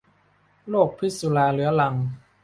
[0.69, 1.95] โรคพิษสุราเรื้อรัง